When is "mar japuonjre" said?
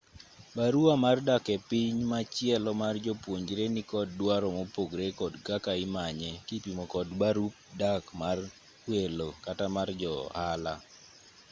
2.81-3.63